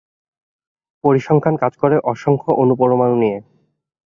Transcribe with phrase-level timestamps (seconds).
[1.03, 3.37] পরিসংখ্যান কাজ করে অসংখ্য অণুপরমাণু নিয়ে।